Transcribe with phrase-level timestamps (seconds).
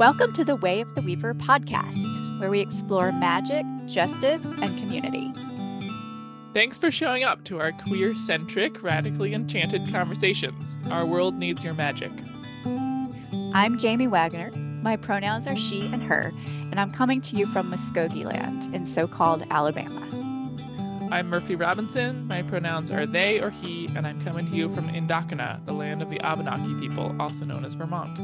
[0.00, 5.30] Welcome to the Way of the Weaver podcast, where we explore magic, justice, and community.
[6.54, 10.78] Thanks for showing up to our queer centric, radically enchanted conversations.
[10.90, 12.12] Our world needs your magic.
[13.52, 14.52] I'm Jamie Waggoner.
[14.82, 18.86] My pronouns are she and her, and I'm coming to you from Muskogee land in
[18.86, 20.00] so called Alabama.
[21.12, 22.26] I'm Murphy Robinson.
[22.26, 26.00] My pronouns are they or he, and I'm coming to you from Ndakinna, the land
[26.00, 28.18] of the Abenaki people, also known as Vermont.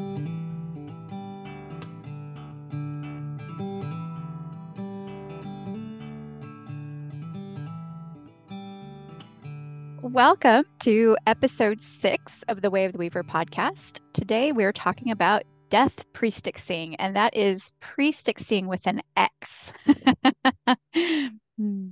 [10.16, 14.00] Welcome to episode six of the Way of the Weaver podcast.
[14.14, 19.74] Today we're talking about death priestxing, and that is priestxing with an X.
[21.58, 21.88] Hmm.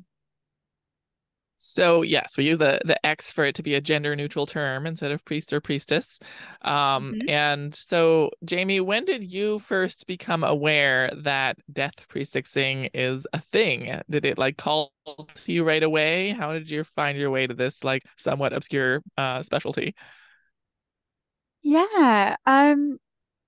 [1.66, 4.86] So yes, we use the the X for it to be a gender neutral term
[4.86, 6.18] instead of priest or priestess.
[6.60, 7.28] Um, mm-hmm.
[7.30, 13.98] And so, Jamie, when did you first become aware that death priestxing is a thing?
[14.10, 16.30] Did it like call to you right away?
[16.30, 19.94] How did you find your way to this like somewhat obscure uh, specialty?
[21.62, 22.98] Yeah, um,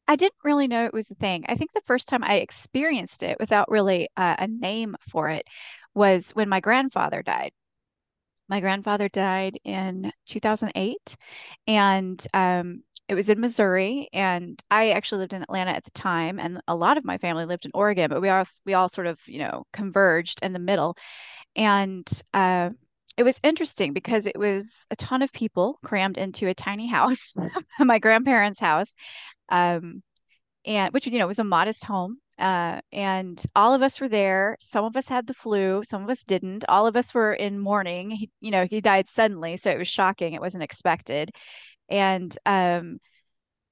[0.09, 1.45] I didn't really know it was a thing.
[1.51, 5.47] I think the first time I experienced it without really uh, a name for it
[5.95, 7.53] was when my grandfather died
[8.49, 11.17] my grandfather died in 2008,
[11.67, 14.09] and um, it was in Missouri.
[14.13, 17.45] And I actually lived in Atlanta at the time, and a lot of my family
[17.45, 20.59] lived in Oregon, but we all we all sort of you know converged in the
[20.59, 20.97] middle.
[21.57, 22.71] And uh,
[23.17, 27.35] it was interesting because it was a ton of people crammed into a tiny house,
[27.81, 28.93] my grandparents' house,
[29.49, 30.03] um,
[30.67, 34.57] and which you know was a modest home uh, and all of us were there.
[34.61, 36.65] Some of us had the flu, some of us didn't.
[36.69, 38.11] All of us were in mourning.
[38.11, 40.35] He, you know, he died suddenly, so it was shocking.
[40.35, 41.31] It wasn't expected.
[41.89, 42.99] And um,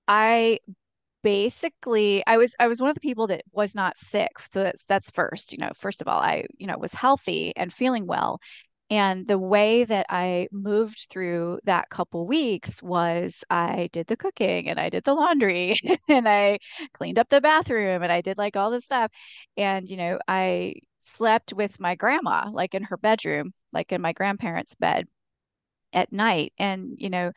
[0.08, 0.60] I
[1.22, 4.32] basically I was I was one of the people that was not sick.
[4.52, 7.72] So that's that's first, you know, first of all, I, you know, was healthy and
[7.72, 8.40] feeling well.
[8.90, 14.68] And the way that I moved through that couple weeks was I did the cooking
[14.68, 15.76] and I did the laundry
[16.08, 16.58] and I
[16.92, 19.10] cleaned up the bathroom and I did like all this stuff.
[19.56, 24.12] And, you know, I slept with my grandma, like in her bedroom, like in my
[24.12, 25.06] grandparents' bed
[25.92, 26.52] at night.
[26.58, 27.32] And, you know,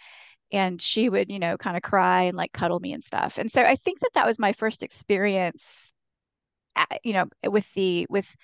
[0.51, 3.37] and she would, you know, kind of cry and like cuddle me and stuff.
[3.37, 5.93] And so I think that that was my first experience,
[7.03, 8.35] you know, with the, with,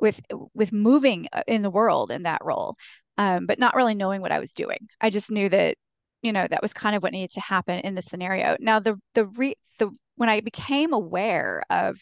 [0.00, 0.20] with
[0.54, 2.76] with moving uh, in the world in that role
[3.18, 4.88] um, but not really knowing what i was doing.
[5.00, 5.76] I just knew that
[6.22, 8.56] you know that was kind of what needed to happen in the scenario.
[8.60, 11.98] Now the the re the when i became aware of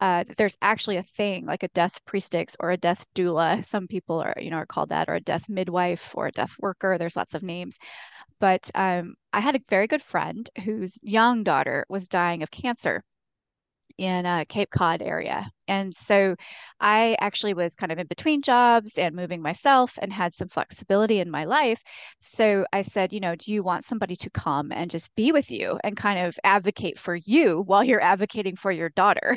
[0.00, 3.86] uh, that there's actually a thing like a death priestx or a death doula some
[3.86, 6.96] people are you know are called that or a death midwife or a death worker
[6.98, 7.76] there's lots of names.
[8.40, 13.02] But um, i had a very good friend whose young daughter was dying of cancer
[14.00, 15.50] in a Cape Cod area.
[15.68, 16.34] And so
[16.80, 21.20] I actually was kind of in between jobs and moving myself and had some flexibility
[21.20, 21.82] in my life.
[22.20, 25.50] So I said, you know, do you want somebody to come and just be with
[25.50, 29.36] you and kind of advocate for you while you're advocating for your daughter?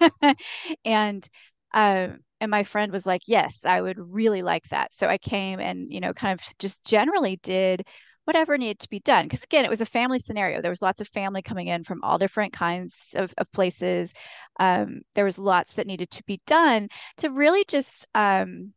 [0.84, 1.26] and
[1.74, 4.92] um, and my friend was like, yes, I would really like that.
[4.92, 7.86] So I came and, you know, kind of just generally did
[8.24, 9.26] whatever needed to be done.
[9.26, 10.60] Because again, it was a family scenario.
[10.60, 14.12] There was lots of family coming in from all different kinds of, of places.
[14.60, 16.88] Um, there was lots that needed to be done
[17.18, 18.72] to really just um,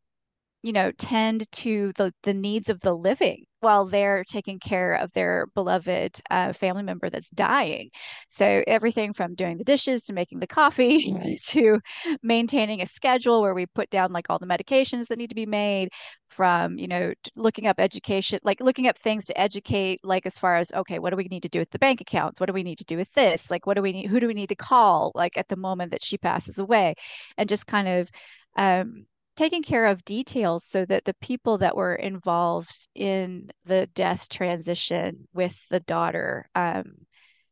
[0.65, 5.11] you know, tend to the the needs of the living while they're taking care of
[5.13, 7.89] their beloved uh, family member that's dying.
[8.29, 11.79] So everything from doing the dishes to making the coffee to
[12.21, 15.47] maintaining a schedule where we put down like all the medications that need to be
[15.47, 15.89] made
[16.29, 20.57] from, you know, looking up education, like looking up things to educate, like as far
[20.57, 22.39] as, okay, what do we need to do with the bank accounts?
[22.39, 23.49] What do we need to do with this?
[23.49, 24.07] Like, what do we need?
[24.07, 25.11] Who do we need to call?
[25.15, 26.93] Like at the moment that she passes away
[27.35, 28.09] and just kind of,
[28.57, 34.29] um, taking care of details so that the people that were involved in the death
[34.29, 36.93] transition with the daughter um,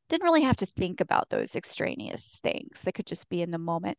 [0.09, 2.81] didn't really have to think about those extraneous things.
[2.81, 3.97] They could just be in the moment.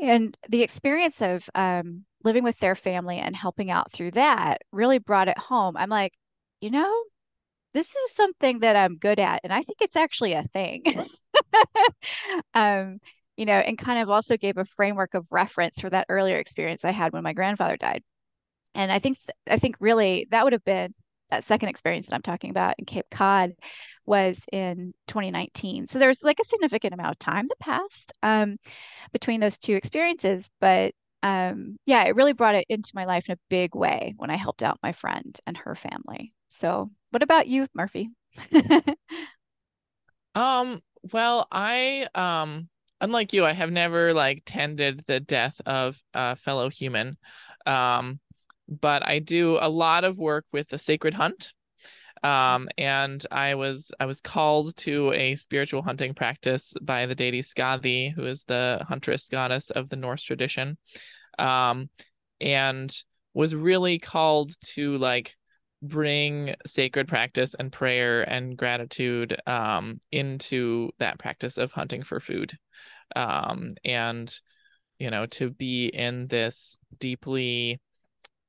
[0.00, 4.98] And the experience of um, living with their family and helping out through that really
[4.98, 5.76] brought it home.
[5.76, 6.12] I'm like,
[6.60, 7.04] you know,
[7.72, 9.40] this is something that I'm good at.
[9.44, 10.84] And I think it's actually a thing.
[12.54, 13.00] um,
[13.36, 16.84] you know, and kind of also gave a framework of reference for that earlier experience
[16.84, 18.02] I had when my grandfather died.
[18.74, 20.94] And I think I think really that would have been
[21.30, 23.52] that second experience that I'm talking about in Cape Cod
[24.06, 25.86] was in 2019.
[25.88, 28.56] So there's like a significant amount of time that passed um,
[29.12, 30.92] between those two experiences, but
[31.22, 34.36] um, yeah, it really brought it into my life in a big way when I
[34.36, 36.34] helped out my friend and her family.
[36.50, 38.10] So, what about you, Murphy?
[40.34, 40.82] um,
[41.12, 42.68] well, I um
[43.04, 47.18] unlike you, I have never like tended the death of a fellow human.
[47.66, 48.18] Um,
[48.66, 51.52] but I do a lot of work with the sacred hunt.
[52.22, 57.42] Um, and I was I was called to a spiritual hunting practice by the deity
[57.42, 60.78] Skadi, who is the huntress goddess of the Norse tradition.
[61.38, 61.90] Um,
[62.40, 62.90] and
[63.34, 65.36] was really called to like
[65.82, 72.54] bring sacred practice and prayer and gratitude um, into that practice of hunting for food
[73.16, 74.32] um, and
[74.98, 77.80] you know to be in this deeply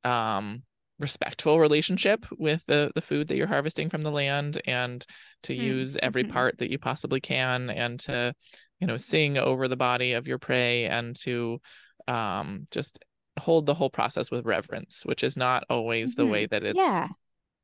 [0.04, 0.64] um,
[1.00, 5.06] respectful relationship with the the food that you're harvesting from the land and
[5.44, 5.64] to mm-hmm.
[5.64, 6.32] use every mm-hmm.
[6.32, 8.34] part that you possibly can and to
[8.80, 11.60] you know sing over the body of your prey and to
[12.08, 13.04] um, just
[13.38, 16.24] hold the whole process with reverence which is not always mm-hmm.
[16.24, 17.10] the way that it's yeah.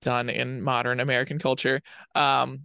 [0.02, 1.82] done in modern american culture
[2.16, 2.64] um,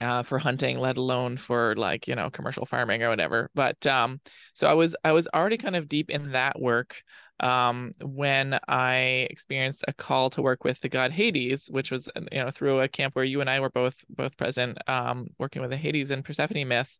[0.00, 3.50] uh, for hunting, let alone for like you know commercial farming or whatever.
[3.54, 4.20] But um,
[4.54, 7.02] so I was I was already kind of deep in that work
[7.40, 12.42] um, when I experienced a call to work with the god Hades, which was you
[12.42, 15.70] know through a camp where you and I were both both present, um, working with
[15.70, 16.98] the Hades and Persephone myth,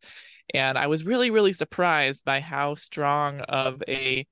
[0.54, 4.26] and I was really really surprised by how strong of a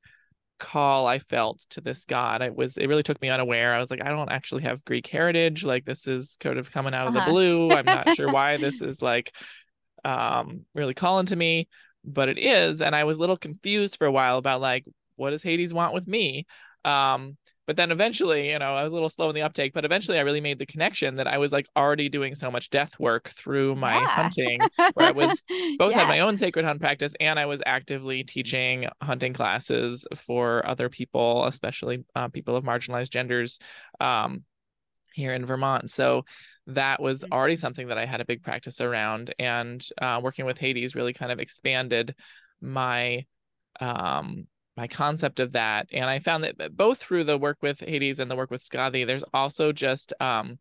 [0.59, 2.43] call I felt to this god.
[2.43, 3.75] It was it really took me unaware.
[3.75, 5.65] I was like, I don't actually have Greek heritage.
[5.65, 7.27] Like this is kind of coming out of uh-huh.
[7.27, 7.71] the blue.
[7.71, 9.35] I'm not sure why this is like
[10.05, 11.69] um really calling to me,
[12.05, 12.83] but it is.
[12.83, 14.85] And I was a little confused for a while about like
[15.17, 16.47] what does Hades want with me?
[16.85, 17.37] Um
[17.69, 20.19] but then eventually, you know, I was a little slow in the uptake, but eventually
[20.19, 23.29] I really made the connection that I was like already doing so much death work
[23.29, 24.07] through my yeah.
[24.09, 24.61] hunting,
[24.95, 25.43] where I was
[25.79, 25.99] both yeah.
[25.99, 30.89] had my own sacred hunt practice and I was actively teaching hunting classes for other
[30.89, 33.59] people, especially uh, people of marginalized genders
[34.01, 34.45] um,
[35.13, 35.91] here in Vermont.
[35.91, 36.25] So
[36.69, 37.33] that was mm.
[37.33, 39.35] already something that I had a big practice around.
[39.39, 42.15] And uh, working with Hades really kind of expanded
[42.63, 43.27] my
[43.79, 44.47] um
[44.79, 45.89] my concept of that.
[45.93, 49.05] And I found that both through the work with Hades and the work with Skadi,
[49.05, 50.61] there's also just um,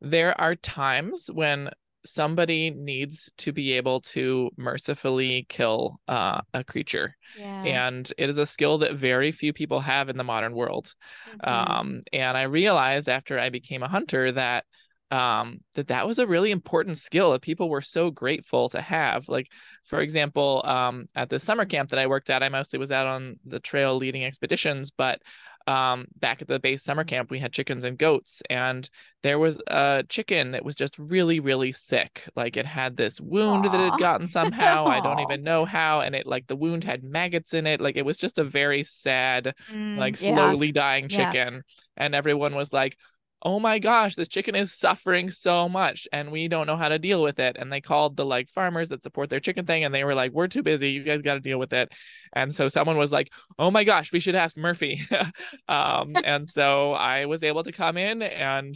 [0.00, 1.70] there are times when
[2.06, 7.62] somebody needs to be able to mercifully kill uh, a creature yeah.
[7.64, 10.94] and it is a skill that very few people have in the modern world
[11.30, 11.72] mm-hmm.
[11.72, 14.64] um, and i realized after i became a hunter that
[15.10, 19.28] um, that that was a really important skill that people were so grateful to have.
[19.28, 19.48] Like,
[19.84, 23.06] for example, um, at the summer camp that I worked at, I mostly was out
[23.06, 25.20] on the trail leading expeditions, but
[25.66, 28.88] um, back at the base summer camp, we had chickens and goats, and
[29.22, 32.26] there was a chicken that was just really, really sick.
[32.34, 33.72] Like it had this wound Aww.
[33.72, 34.86] that had gotten somehow.
[34.86, 37.80] I don't even know how, and it like the wound had maggots in it.
[37.80, 40.72] Like it was just a very sad, mm, like slowly yeah.
[40.72, 41.54] dying chicken.
[41.54, 41.60] Yeah.
[41.96, 42.96] And everyone was like,
[43.42, 46.98] oh my gosh, this chicken is suffering so much and we don't know how to
[46.98, 47.56] deal with it.
[47.58, 50.32] And they called the like farmers that support their chicken thing and they were like,
[50.32, 50.90] we're too busy.
[50.90, 51.90] You guys got to deal with it.
[52.34, 55.00] And so someone was like, oh my gosh, we should ask Murphy.
[55.68, 58.74] um, and so I was able to come in and,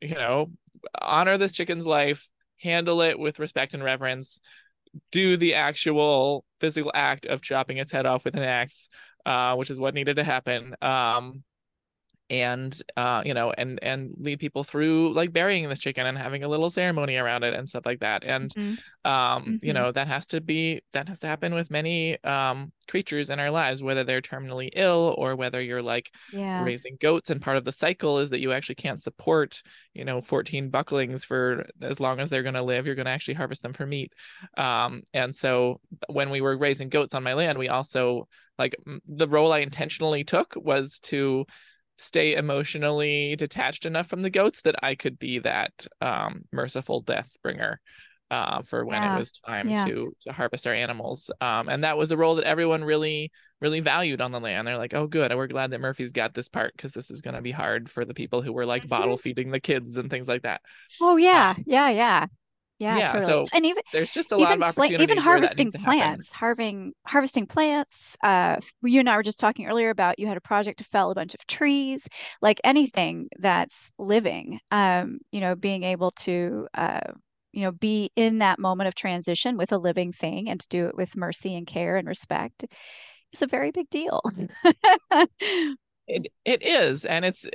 [0.00, 0.52] you know,
[1.00, 2.28] honor this chicken's life,
[2.60, 4.40] handle it with respect and reverence,
[5.10, 8.88] do the actual physical act of chopping its head off with an axe,
[9.26, 10.76] uh, which is what needed to happen.
[10.80, 11.42] Um,
[12.28, 16.42] and uh you know and and lead people through like burying this chicken and having
[16.42, 19.10] a little ceremony around it and stuff like that and mm-hmm.
[19.10, 19.56] um mm-hmm.
[19.62, 23.38] you know that has to be that has to happen with many um creatures in
[23.38, 26.64] our lives whether they're terminally ill or whether you're like yeah.
[26.64, 29.62] raising goats and part of the cycle is that you actually can't support
[29.94, 33.12] you know 14 bucklings for as long as they're going to live you're going to
[33.12, 34.12] actually harvest them for meat
[34.56, 38.26] um and so when we were raising goats on my land we also
[38.58, 38.74] like
[39.06, 41.46] the role i intentionally took was to
[41.98, 47.30] stay emotionally detached enough from the goats that I could be that um, merciful death
[47.42, 47.80] bringer
[48.30, 49.14] uh, for when yeah.
[49.14, 49.84] it was time yeah.
[49.84, 51.30] to to harvest our animals.
[51.40, 54.66] Um, and that was a role that everyone really really valued on the land.
[54.66, 57.36] They're like, oh, good, we're glad that Murphy's got this part because this is going
[57.36, 58.90] to be hard for the people who were like mm-hmm.
[58.90, 60.60] bottle feeding the kids and things like that.
[61.00, 62.26] Oh yeah, um, yeah, yeah.
[62.78, 63.06] Yeah, yeah.
[63.06, 63.46] Totally.
[63.46, 65.00] So and even there's just a lot of opportunities.
[65.00, 68.16] even harvesting plants, harvesting harvesting plants.
[68.22, 71.10] Uh, you and I were just talking earlier about you had a project to fell
[71.10, 72.06] a bunch of trees,
[72.42, 74.60] like anything that's living.
[74.70, 77.00] Um, you know, being able to uh,
[77.52, 80.86] you know, be in that moment of transition with a living thing and to do
[80.88, 82.66] it with mercy and care and respect
[83.32, 84.20] is a very big deal.
[86.06, 87.46] It it is, and it's.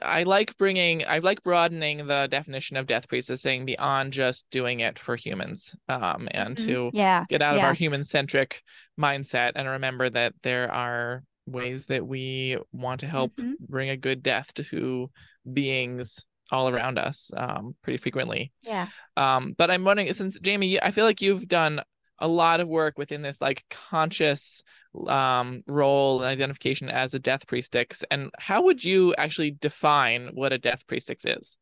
[0.00, 1.04] I like bringing.
[1.06, 5.74] I like broadening the definition of death priestx, saying beyond just doing it for humans,
[5.88, 6.66] um, and mm-hmm.
[6.66, 7.62] to yeah, get out yeah.
[7.62, 8.62] of our human centric
[8.98, 13.52] mindset and remember that there are ways that we want to help mm-hmm.
[13.60, 15.10] bring a good death to
[15.50, 18.52] beings all around us um, pretty frequently.
[18.62, 18.88] Yeah.
[19.16, 21.82] Um, but I'm wondering, since Jamie, I feel like you've done
[22.18, 24.62] a lot of work within this like conscious
[25.06, 28.02] um, role and identification as a death priestx.
[28.10, 31.56] And how would you actually define what a death priestx is?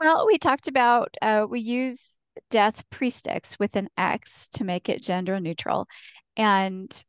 [0.00, 2.12] Well, we talked about uh, we use
[2.50, 5.86] death priestx with an X to make it gender neutral.
[6.36, 7.04] And,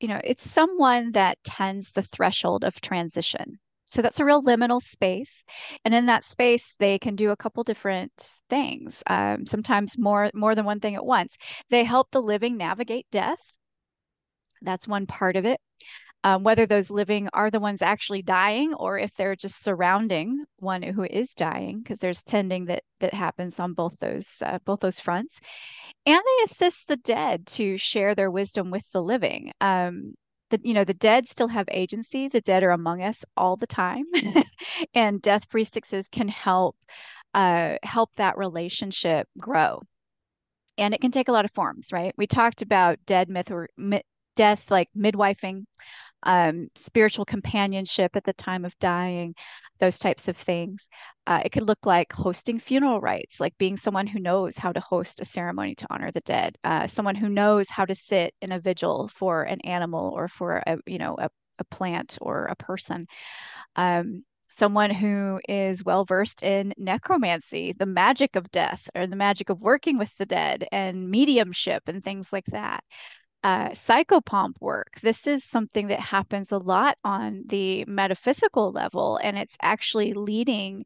[0.00, 3.58] you know, it's someone that tends the threshold of transition.
[3.94, 5.44] So that's a real liminal space.
[5.84, 8.12] And in that space, they can do a couple different
[8.50, 11.36] things, um, sometimes more, more than one thing at once.
[11.70, 13.56] They help the living navigate death.
[14.62, 15.60] That's one part of it.
[16.24, 20.82] Um, whether those living are the ones actually dying or if they're just surrounding one
[20.82, 24.98] who is dying, because there's tending that that happens on both those uh, both those
[24.98, 25.38] fronts,
[26.06, 29.52] and they assist the dead to share their wisdom with the living.
[29.60, 30.14] Um,
[30.56, 32.28] the, you know the dead still have agency.
[32.28, 34.04] The dead are among us all the time,
[34.94, 36.76] and death priestxes can help
[37.34, 39.80] uh, help that relationship grow
[40.78, 42.14] and it can take a lot of forms, right?
[42.16, 43.68] We talked about dead myth or
[44.34, 45.64] death, like midwifing,
[46.24, 49.34] um, spiritual companionship at the time of dying,
[49.78, 50.88] those types of things.
[51.26, 54.80] Uh, it could look like hosting funeral rites, like being someone who knows how to
[54.80, 58.52] host a ceremony to honor the dead, uh, someone who knows how to sit in
[58.52, 62.56] a vigil for an animal or for a you know a, a plant or a
[62.56, 63.06] person.
[63.76, 69.50] Um, someone who is well versed in necromancy, the magic of death, or the magic
[69.50, 72.84] of working with the dead, and mediumship and things like that
[73.44, 74.98] uh, psychopomp work.
[75.02, 80.84] This is something that happens a lot on the metaphysical level, and it's actually leading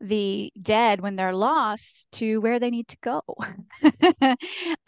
[0.00, 3.22] the dead when they're lost to where they need to go.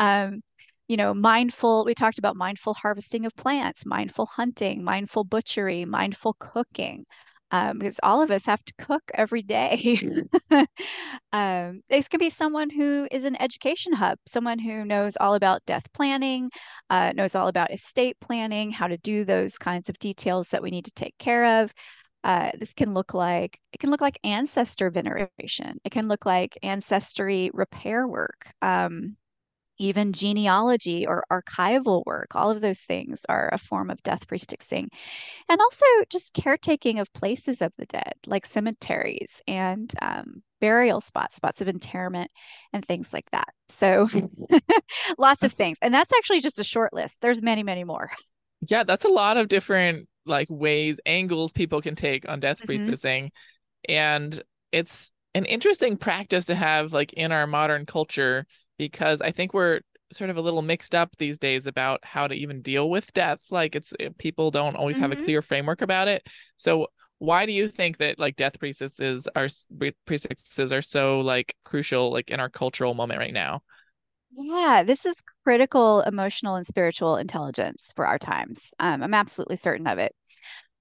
[0.00, 0.42] um,
[0.88, 6.34] you know, mindful, we talked about mindful harvesting of plants, mindful hunting, mindful butchery, mindful
[6.40, 7.06] cooking
[7.52, 10.00] um, because all of us have to cook every day.
[11.32, 15.64] um, this can be someone who is an education hub, someone who knows all about
[15.66, 16.50] death planning,
[16.90, 20.70] uh, knows all about estate planning, how to do those kinds of details that we
[20.70, 21.72] need to take care of.
[22.24, 25.78] Uh, this can look like it can look like ancestor veneration.
[25.84, 28.52] It can look like ancestry repair work.
[28.62, 29.16] Um,
[29.82, 34.86] even genealogy or archival work, all of those things are a form of death priestxing.
[35.48, 41.34] And also just caretaking of places of the dead, like cemeteries and um, burial spots,
[41.34, 42.30] spots of interment,
[42.72, 43.48] and things like that.
[43.70, 44.08] So
[45.18, 45.78] lots of things.
[45.82, 47.20] And that's actually just a short list.
[47.20, 48.10] There's many, many more.
[48.68, 52.70] Yeah, that's a lot of different like ways, angles people can take on death mm-hmm.
[52.80, 53.30] priestxing.
[53.88, 58.46] And it's an interesting practice to have like in our modern culture
[58.88, 59.80] because I think we're
[60.12, 63.40] sort of a little mixed up these days about how to even deal with death.
[63.52, 65.02] Like it's eh, people don't always mm-hmm.
[65.02, 65.24] have a mm-hmm.
[65.24, 66.26] clear framework about it.
[66.56, 69.46] So why do you think that like death priestxes are
[70.04, 73.62] priestxes are so like crucial like in our cultural moment right now?
[74.34, 78.74] Yeah, this is critical emotional and spiritual intelligence for our times.
[78.80, 80.12] Um, I'm absolutely certain of it.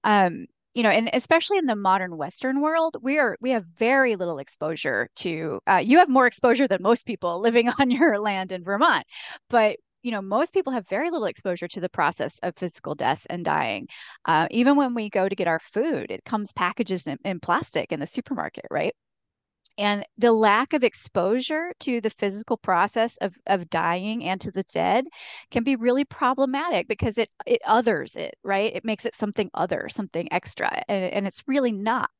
[0.02, 4.16] Um, you know, and especially in the modern Western world, we are we have very
[4.16, 5.60] little exposure to.
[5.66, 9.06] Uh, you have more exposure than most people living on your land in Vermont,
[9.50, 13.26] but you know most people have very little exposure to the process of physical death
[13.30, 13.86] and dying
[14.24, 17.92] uh, even when we go to get our food it comes packages in, in plastic
[17.92, 18.94] in the supermarket right
[19.78, 24.62] and the lack of exposure to the physical process of, of dying and to the
[24.64, 25.06] dead
[25.50, 28.74] can be really problematic because it it others it, right?
[28.74, 32.10] It makes it something other, something extra, and, and it's really not.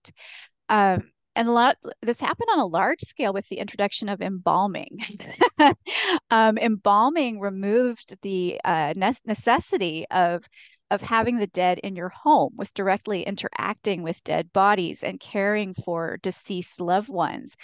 [0.69, 4.99] Um, and a lot this happened on a large scale with the introduction of embalming.
[6.31, 8.93] um, embalming removed the uh,
[9.25, 10.47] necessity of
[10.93, 15.75] of having the dead in your home with directly interacting with dead bodies and caring
[15.75, 17.55] for deceased loved ones.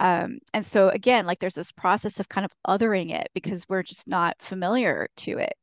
[0.00, 3.82] Um, and so again, like there's this process of kind of othering it because we're
[3.82, 5.54] just not familiar to it.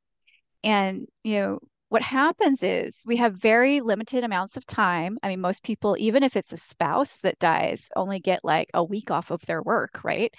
[0.63, 5.17] And you know, what happens is we have very limited amounts of time.
[5.23, 8.83] I mean, most people, even if it's a spouse that dies, only get like a
[8.83, 10.33] week off of their work, right?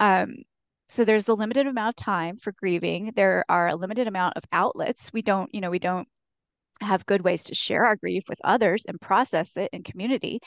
[0.00, 0.36] Um,
[0.88, 3.12] so there's a limited amount of time for grieving.
[3.16, 5.10] There are a limited amount of outlets.
[5.12, 6.06] We don't, you know, we don't
[6.80, 10.40] have good ways to share our grief with others and process it in community.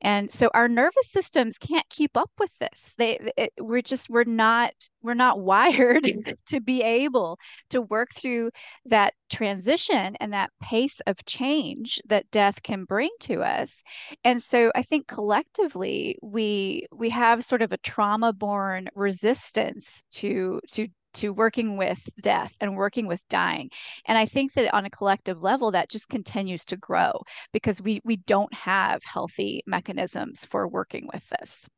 [0.00, 2.94] And so our nervous systems can't keep up with this.
[2.98, 6.32] They it, we're just we're not we're not wired mm-hmm.
[6.46, 7.38] to be able
[7.70, 8.50] to work through
[8.86, 13.82] that transition and that pace of change that death can bring to us.
[14.24, 20.60] And so i think collectively we we have sort of a trauma born resistance to
[20.70, 23.70] to to working with death and working with dying.
[24.06, 27.12] And I think that on a collective level, that just continues to grow
[27.52, 31.68] because we we don't have healthy mechanisms for working with this.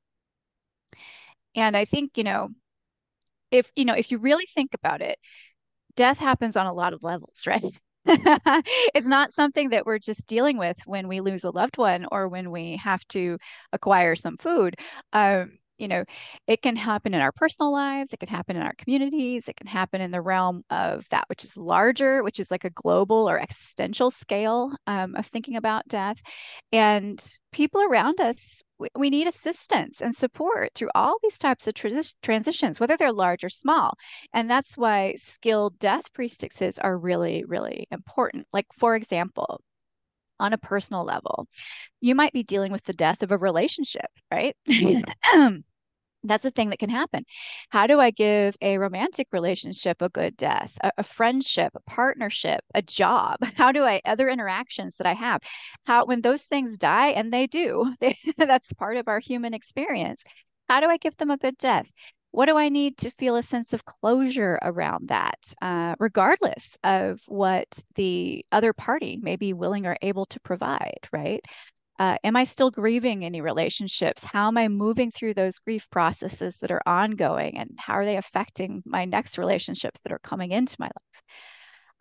[1.55, 2.49] And I think, you know,
[3.51, 5.19] if you know, if you really think about it,
[5.97, 7.63] death happens on a lot of levels, right?
[8.07, 12.29] it's not something that we're just dealing with when we lose a loved one or
[12.29, 13.39] when we have to
[13.73, 14.77] acquire some food.
[15.15, 16.05] Um, you know,
[16.47, 19.67] it can happen in our personal lives, it can happen in our communities, it can
[19.67, 23.41] happen in the realm of that which is larger, which is like a global or
[23.41, 26.21] existential scale um, of thinking about death.
[26.73, 31.75] And people around us, we, we need assistance and support through all these types of
[31.75, 33.95] transitions, whether they're large or small.
[34.33, 38.47] And that's why skilled death priestxes are really, really important.
[38.53, 39.61] Like, for example,
[40.41, 41.49] on a personal level.
[42.01, 44.57] You might be dealing with the death of a relationship, right?
[45.35, 45.65] Um,
[46.25, 47.25] that's a thing that can happen.
[47.69, 52.61] How do I give a romantic relationship a good death, a, a, friendship, a partnership,
[52.75, 53.39] a job?
[53.57, 55.43] How do I other interactions that I have?
[55.85, 60.23] How when those things die, and they do, they, that's part of our human experience.
[60.69, 61.91] How do I give them a good death?
[62.35, 67.21] What do I need to feel a sense of closure around that, uh, regardless of
[67.29, 71.45] what the other party may be willing or able to provide, right?
[72.01, 74.25] Uh, am I still grieving any relationships?
[74.25, 78.17] How am I moving through those grief processes that are ongoing and how are they
[78.17, 81.23] affecting my next relationships that are coming into my life?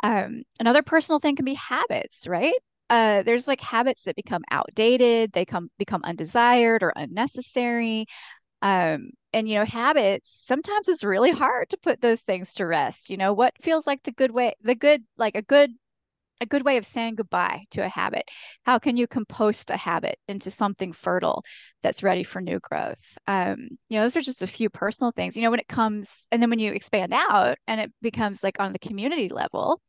[0.02, 2.56] Um, another personal thing can be habits, right?
[2.90, 8.08] Uh, there's like habits that become outdated, they come become undesired or unnecessary.
[8.64, 13.12] Um, and you know, habits sometimes it's really hard to put those things to rest.
[13.12, 15.72] You know, what feels like the good way, the good, like a good
[16.42, 18.30] a good way of saying goodbye to a habit.
[18.66, 21.44] How can you compost a habit into something fertile
[21.84, 22.98] that's ready for new growth?
[23.28, 25.38] Um, you know, those are just a few personal things.
[25.38, 28.60] You know, when it comes, and then when you expand out and it becomes like
[28.60, 29.82] on the community level,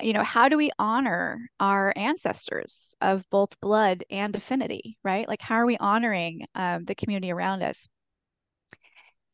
[0.00, 5.28] you know, how do we honor our ancestors of both blood and affinity, right?
[5.28, 7.88] Like, how are we honoring um, the community around us?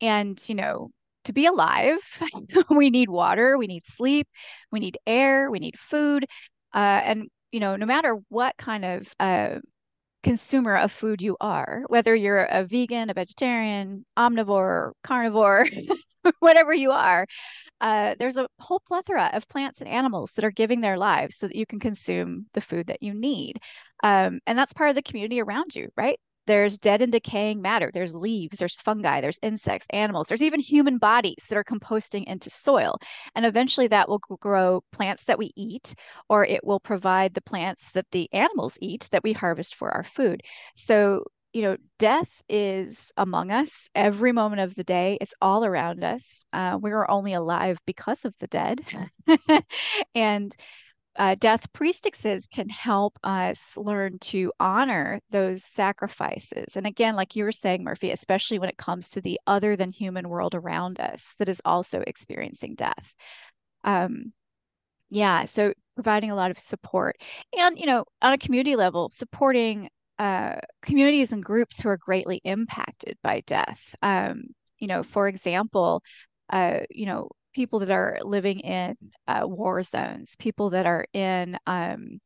[0.03, 0.91] And, you know,
[1.25, 1.99] to be alive,
[2.69, 4.27] we need water, we need sleep,
[4.71, 6.25] we need air, we need food.
[6.73, 9.59] Uh, and, you know, no matter what kind of uh,
[10.23, 15.67] consumer of food you are, whether you're a vegan, a vegetarian, omnivore, carnivore,
[16.39, 17.27] whatever you are,
[17.81, 21.47] uh, there's a whole plethora of plants and animals that are giving their lives so
[21.47, 23.57] that you can consume the food that you need.
[24.03, 26.19] Um, and that's part of the community around you, right?
[26.45, 27.91] There's dead and decaying matter.
[27.93, 32.49] There's leaves, there's fungi, there's insects, animals, there's even human bodies that are composting into
[32.49, 32.97] soil.
[33.35, 35.95] And eventually that will grow plants that we eat,
[36.29, 40.03] or it will provide the plants that the animals eat that we harvest for our
[40.03, 40.41] food.
[40.75, 45.17] So, you know, death is among us every moment of the day.
[45.21, 46.45] It's all around us.
[46.51, 48.81] Uh, we're only alive because of the dead.
[50.15, 50.55] and
[51.15, 56.75] uh, death priestxes can help us learn to honor those sacrifices.
[56.75, 59.91] And again, like you were saying, Murphy, especially when it comes to the other than
[59.91, 63.13] human world around us that is also experiencing death.
[63.83, 64.33] Um,
[65.09, 67.17] yeah, so providing a lot of support.
[67.55, 72.41] And, you know, on a community level, supporting uh, communities and groups who are greatly
[72.43, 73.93] impacted by death.
[74.01, 74.45] Um,
[74.79, 76.01] you know, for example,
[76.49, 78.95] uh, you know, people that are living in
[79.27, 82.19] uh, war zones, people that are in, um,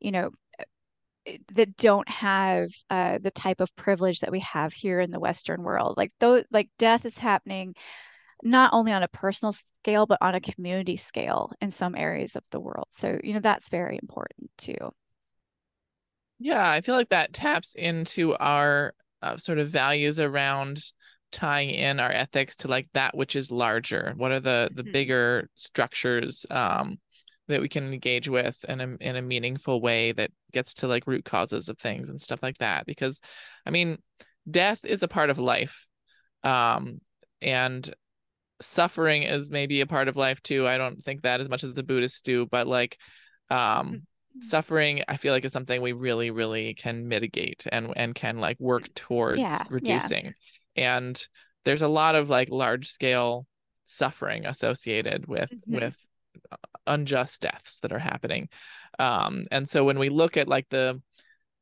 [0.00, 0.30] you know,
[1.26, 5.20] eh, that don't have uh, the type of privilege that we have here in the
[5.20, 5.96] Western world.
[5.96, 7.74] Like though, like death is happening
[8.42, 12.44] not only on a personal scale but on a community scale in some areas of
[12.50, 12.88] the world.
[12.92, 14.92] So you know that's very important too.
[16.38, 20.82] Yeah, I feel like that taps into our uh, sort of values around
[21.32, 24.14] tying in our ethics to like that which is larger?
[24.16, 24.92] What are the the mm-hmm.
[24.92, 26.98] bigger structures um
[27.48, 31.06] that we can engage with in a in a meaningful way that gets to like
[31.06, 32.86] root causes of things and stuff like that?
[32.86, 33.20] Because
[33.66, 33.98] i mean
[34.50, 35.88] death is a part of life
[36.44, 37.00] um
[37.40, 37.92] and
[38.62, 40.66] suffering is maybe a part of life too.
[40.66, 42.98] I don't think that as much as the buddhists do but like
[43.50, 44.40] um mm-hmm.
[44.40, 48.58] suffering i feel like is something we really really can mitigate and and can like
[48.58, 50.32] work towards yeah, reducing
[50.76, 51.20] and
[51.64, 53.46] there's a lot of like large scale
[53.86, 55.74] suffering associated with mm-hmm.
[55.76, 55.96] with
[56.50, 56.56] uh,
[56.86, 58.48] unjust deaths that are happening.
[58.98, 61.00] Um and so when we look at like the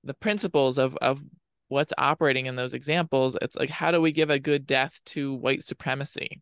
[0.04, 1.20] the principles of of
[1.68, 5.34] what's operating in those examples it's like how do we give a good death to
[5.34, 6.40] white supremacy?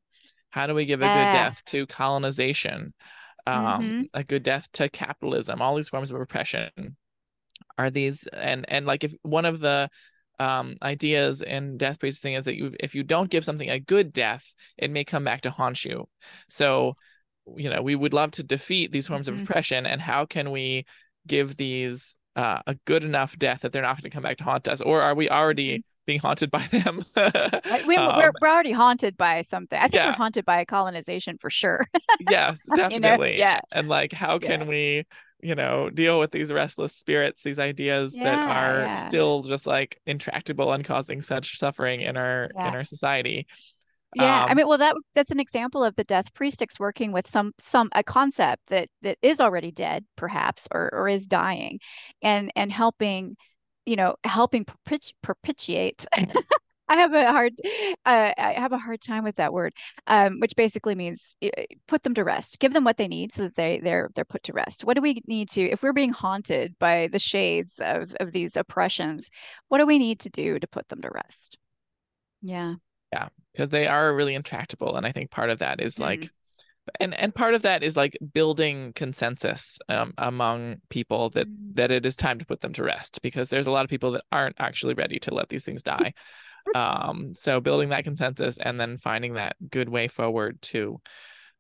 [0.51, 2.93] How do we give a good death to colonization?
[3.47, 4.03] Um mm-hmm.
[4.15, 6.97] a good death to capitalism all these forms of oppression.
[7.77, 9.89] Are these and and like if one of the
[10.39, 14.13] um, ideas in death priestxing is that you if you don't give something a good
[14.13, 16.09] death, it may come back to haunt you.
[16.49, 16.95] So,
[17.57, 19.43] you know, we would love to defeat these forms mm-hmm.
[19.43, 20.85] of oppression, and how can we
[21.27, 24.45] give these uh, a good enough death that they're not going to come back to
[24.45, 25.83] haunt us, or are we already mm-hmm.
[26.07, 27.05] being haunted by them?
[27.17, 27.23] we,
[27.97, 29.79] are um, we're already haunted by something.
[29.79, 30.11] I think yeah.
[30.11, 31.87] we're haunted by colonization for sure.
[32.31, 33.33] yes, definitely.
[33.33, 33.45] you know?
[33.45, 34.67] Yeah, and like, how can yeah.
[34.67, 35.05] we?
[35.41, 39.09] You know deal with these restless spirits these ideas yeah, that are yeah.
[39.09, 42.69] still just like intractable and causing such suffering in our yeah.
[42.69, 43.47] in our society
[44.15, 47.29] yeah um, i mean well that that's an example of the death priestx working with
[47.29, 51.79] some some a concept that that is already dead perhaps or or is dying
[52.23, 53.37] and and helping
[53.87, 56.07] you know helping perpetu- perpetuate
[56.89, 57.53] I have a hard,
[58.07, 59.75] uh, I have a hard time with that word,
[60.07, 61.37] um, which basically means
[61.87, 62.59] put them to rest.
[62.61, 64.85] Give them what they need so that they they're they're put to rest.
[64.85, 68.57] What do we need to if we're being haunted by the shades of of these
[68.57, 69.29] oppressions?
[69.69, 71.59] What do we need to do to put them to rest?
[72.41, 72.75] Yeah.
[73.13, 76.03] Yeah, because they are really intractable, and I think part of that is mm-hmm.
[76.03, 76.31] like
[77.01, 81.75] and and part of that is like building consensus um, among people that mm.
[81.75, 84.13] that it is time to put them to rest because there's a lot of people
[84.13, 86.13] that aren't actually ready to let these things die
[86.75, 91.01] um so building that consensus and then finding that good way forward to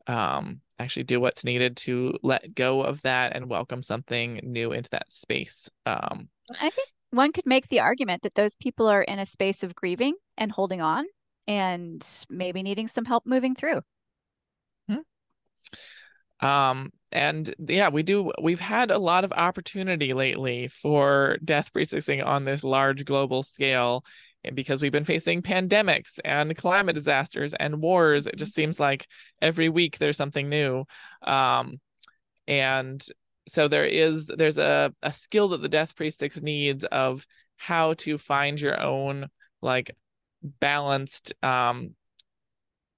[0.07, 4.91] um actually do what's needed to let go of that and welcome something new into
[4.91, 6.29] that space um
[6.61, 9.75] i think one could make the argument that those people are in a space of
[9.75, 11.05] grieving and holding on
[11.47, 13.81] and maybe needing some help moving through
[14.89, 16.47] hmm.
[16.47, 22.25] um and yeah we do we've had a lot of opportunity lately for death priestxing
[22.25, 24.05] on this large global scale
[24.55, 28.27] because we've been facing pandemics and climate disasters and wars.
[28.27, 29.07] It just seems like
[29.41, 30.85] every week there's something new.
[31.23, 31.81] Um,
[32.47, 33.05] and
[33.47, 38.19] so there is there's a, a skill that the death priestx needs of how to
[38.19, 39.29] find your own
[39.63, 39.91] like
[40.43, 41.95] balanced um,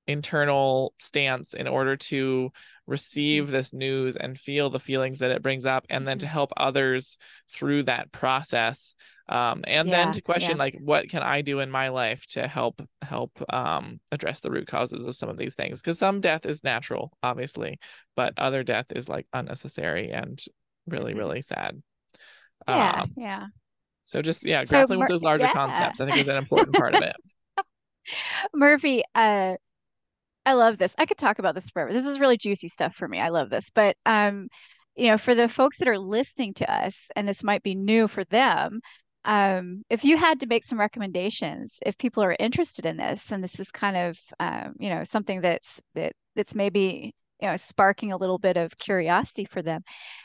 [0.07, 2.53] internal stance in order to
[2.90, 3.53] receive mm-hmm.
[3.53, 6.33] this news and feel the feelings that it brings up and then to mm-hmm.
[6.33, 8.94] help others through that process
[9.29, 10.64] um, and yeah, then to question yeah.
[10.64, 14.66] like what can i do in my life to help help um, address the root
[14.66, 17.79] causes of some of these things because some death is natural obviously
[18.16, 20.44] but other death is like unnecessary and
[20.88, 21.20] really mm-hmm.
[21.20, 21.81] really sad
[22.68, 23.46] yeah um, yeah
[24.03, 25.53] so just yeah so grappling Mur- with those larger yeah.
[25.53, 27.16] concepts i think is an important part of it
[28.53, 29.55] murphy uh
[30.46, 30.94] I love this.
[30.98, 31.92] I could talk about this forever.
[31.92, 33.20] This is really juicy stuff for me.
[33.20, 33.70] I love this.
[33.70, 34.48] But um,
[34.96, 38.09] you know, for the folks that are listening to us, and this might be new
[38.09, 38.81] for them,
[39.24, 43.44] um, if you had to make some recommendations, if people are interested in this, and
[43.44, 48.12] this is kind of um, you know something that's that that's maybe you know sparking
[48.12, 49.83] a little bit of curiosity for them,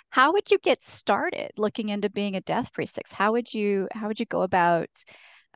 [0.09, 3.13] how would you get started looking into being a death priestx?
[3.13, 4.89] How would you how would you go about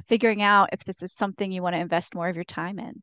[0.07, 3.01] figuring out if this is something you want to invest more of your time in?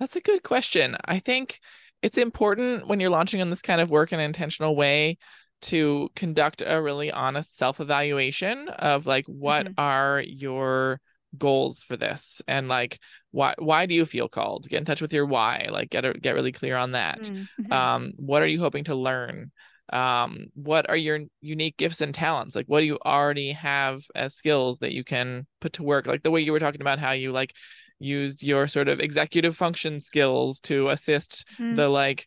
[0.00, 0.96] That's a good question.
[1.04, 1.60] I think
[2.02, 5.18] it's important when you're launching on this kind of work in an intentional way
[5.62, 9.74] to conduct a really honest self-evaluation of like what mm-hmm.
[9.78, 11.00] are your
[11.36, 12.98] goals for this and like
[13.30, 16.14] why why do you feel called get in touch with your why like get a,
[16.14, 17.72] get really clear on that mm-hmm.
[17.72, 19.50] um what are you hoping to learn
[19.92, 24.34] um what are your unique gifts and talents like what do you already have as
[24.34, 27.12] skills that you can put to work like the way you were talking about how
[27.12, 27.52] you like
[27.98, 31.76] used your sort of executive function skills to assist mm.
[31.76, 32.26] the like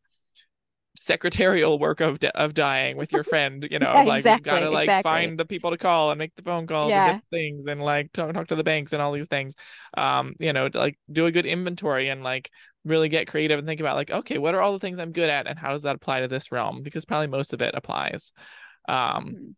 [0.97, 4.69] secretarial work of of dying with your friend you know yeah, like exactly, you gotta
[4.69, 5.09] like exactly.
[5.09, 7.11] find the people to call and make the phone calls yeah.
[7.11, 9.55] and get things and like talk, talk to the banks and all these things
[9.95, 12.51] um you know like do a good inventory and like
[12.83, 15.29] really get creative and think about like okay what are all the things i'm good
[15.29, 18.31] at and how does that apply to this realm because probably most of it applies
[18.87, 19.53] um mm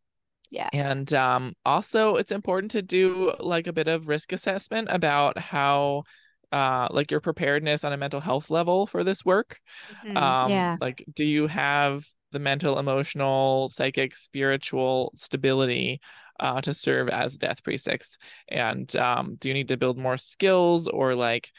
[0.51, 5.39] yeah and um also it's important to do like a bit of risk assessment about
[5.39, 6.03] how
[6.51, 9.59] uh like your preparedness on a mental health level for this work
[10.05, 10.15] mm-hmm.
[10.17, 10.77] um yeah.
[10.79, 15.99] like do you have the mental emotional psychic spiritual stability
[16.39, 20.87] uh, to serve as death priestx and um, do you need to build more skills
[20.87, 21.51] or like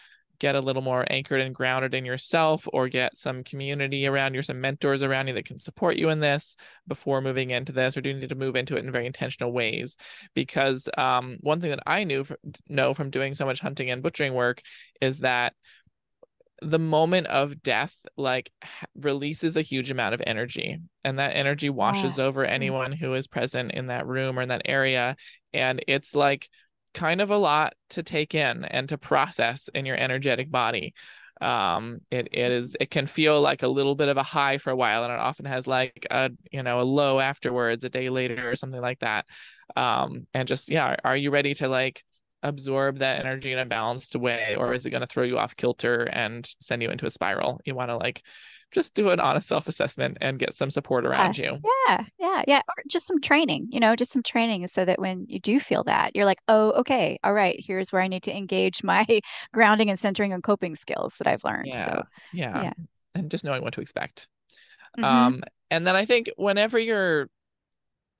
[0.42, 4.42] get a little more anchored and grounded in yourself or get some community around you,
[4.42, 6.56] some mentors around you that can support you in this
[6.88, 9.52] before moving into this, or do you need to move into it in very intentional
[9.52, 9.96] ways?
[10.34, 12.26] Because um, one thing that I knew
[12.68, 14.62] know from doing so much hunting and butchering work
[15.00, 15.54] is that
[16.60, 18.50] the moment of death like
[18.96, 22.24] releases a huge amount of energy and that energy washes yeah.
[22.24, 22.50] over mm.
[22.50, 25.16] anyone who is present in that room or in that area
[25.52, 26.48] and it's like
[26.94, 30.94] kind of a lot to take in and to process in your energetic body.
[31.40, 34.70] um it, it is it can feel like a little bit of a high for
[34.70, 38.10] a while and it often has like a you know a low afterwards a day
[38.10, 39.24] later or something like that
[39.76, 42.04] um and just yeah are you ready to like
[42.44, 45.56] absorb that energy in a balanced way or is it going to throw you off
[45.56, 48.22] kilter and send you into a spiral you want to like
[48.72, 51.60] just do an honest self-assessment and get some support around yeah, you.
[51.88, 52.04] Yeah.
[52.18, 52.42] Yeah.
[52.48, 52.62] Yeah.
[52.68, 55.84] Or just some training you know just some training so that when you do feel
[55.84, 57.18] that you're like oh okay.
[57.22, 57.56] All right.
[57.58, 59.06] Here's where i need to engage my
[59.52, 61.68] grounding and centering and coping skills that i've learned.
[61.68, 61.84] Yeah.
[61.84, 62.72] So yeah, yeah.
[63.14, 64.28] and just knowing what to expect.
[64.98, 65.04] Mm-hmm.
[65.04, 67.30] um and then i think whenever you're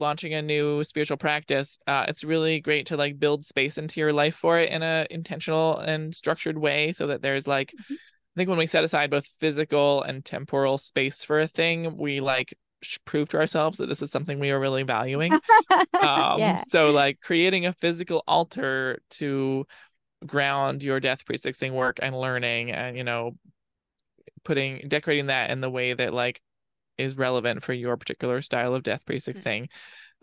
[0.02, 4.12] launching a new spiritual practice, uh, it's really great to like build space into your
[4.12, 7.94] life for it in a intentional and structured way, so that there's like, mm-hmm.
[8.34, 12.20] I think when we set aside both physical and temporal space for a thing, we
[12.20, 12.54] like
[13.04, 15.32] prove to ourselves that this is something we are really valuing.
[16.00, 16.62] um, yeah.
[16.68, 19.66] So like creating a physical altar to
[20.26, 23.32] ground your death priestxing work and learning, and you know,
[24.44, 26.40] putting decorating that in the way that like
[26.98, 29.68] is relevant for your particular style of death priestxing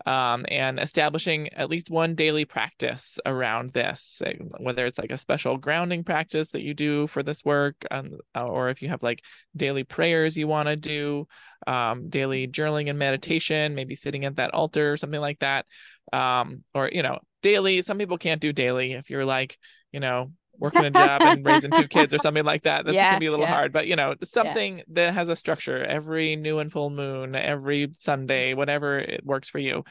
[0.06, 4.22] um, and establishing at least one daily practice around this,
[4.58, 8.70] whether it's like a special grounding practice that you do for this work, um, or
[8.70, 9.22] if you have like
[9.56, 11.26] daily prayers you want to do,
[11.66, 15.66] um, daily journaling and meditation, maybe sitting at that altar or something like that.
[16.12, 18.94] Um, or, you know, daily, some people can't do daily.
[18.94, 19.58] If you're like,
[19.92, 22.84] you know, working a job and raising two kids or something like that.
[22.84, 23.54] That's yeah, gonna be a little yeah.
[23.54, 23.72] hard.
[23.72, 24.84] But you know, something yeah.
[24.90, 29.58] that has a structure every new and full moon, every Sunday, whatever it works for
[29.58, 29.84] you.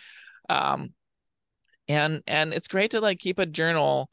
[0.48, 0.94] Um
[1.90, 4.10] and and it's great to like keep a journal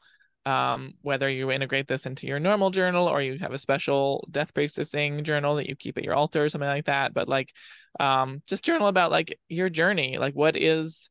[0.47, 4.53] um, whether you integrate this into your normal journal or you have a special death
[4.53, 7.53] priestxing journal that you keep at your altar or something like that but like
[7.99, 11.09] um, just journal about like your journey like what is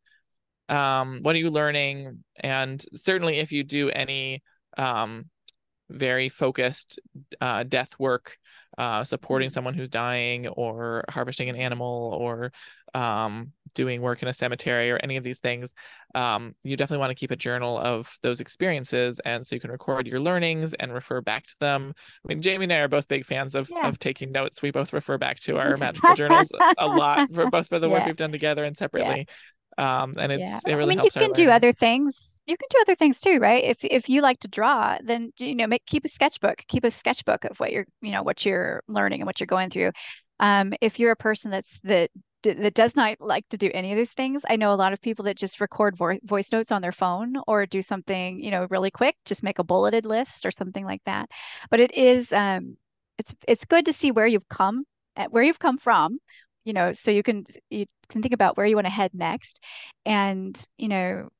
[0.71, 4.43] um, what are you learning and certainly if you do any
[4.79, 5.27] um,
[5.91, 6.99] very focused
[7.41, 8.39] uh, death work,
[8.79, 9.53] uh, supporting mm-hmm.
[9.53, 12.53] someone who's dying or harvesting an animal or
[12.95, 15.75] um, doing work in a cemetery or any of these things,
[16.15, 19.21] um, you definitely want to keep a journal of those experiences.
[19.25, 21.95] And so you can record your learnings and refer back to them.
[22.25, 23.87] I mean, Jamie and I are both big fans of, yeah.
[23.87, 24.63] of taking notes.
[24.63, 28.07] We both refer back to our magical journals a lot for both for the work
[28.07, 29.27] we've done together and separately.
[29.79, 30.61] Um and it's yeah.
[30.67, 32.41] it really i mean you can do other things.
[32.47, 33.65] You can do other things too right?
[33.65, 36.63] If if you like to draw then you know make keep a sketchbook.
[36.69, 39.71] Keep a sketchbook of what you're you know what you're learning and what you're going
[39.71, 39.93] through.
[40.41, 42.11] Um if you're a person that's that
[42.43, 45.01] that does not like to do any of these things i know a lot of
[45.01, 48.69] people that just record vo- voice notes on their phone or do something you know
[48.71, 51.29] really quick just make a bulleted list or something like that.
[51.71, 52.77] But it is um
[53.19, 54.85] it's it's good to see where you've come
[55.17, 56.19] at where you've come from
[56.67, 59.63] you know so you can you can think about where you want to head next
[60.07, 61.31] and you know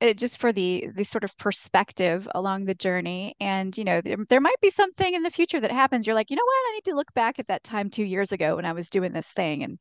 [0.00, 4.16] it, just for the the sort of perspective along the journey and you know there,
[4.30, 6.74] there might be something in the future that happens you're like you know what i
[6.74, 9.28] need to look back at that time two years ago when i was doing this
[9.32, 9.78] thing and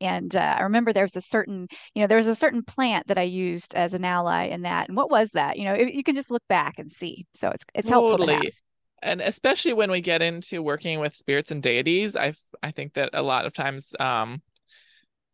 [0.00, 3.06] and uh, I remember there was a certain, you know, there was a certain plant
[3.06, 4.88] that I used as an ally in that.
[4.88, 5.58] And what was that?
[5.58, 7.26] You know, it, you can just look back and see.
[7.34, 8.52] So it's it's helpful totally.
[9.02, 13.10] And especially when we get into working with spirits and deities i i think that
[13.12, 14.40] a lot of times um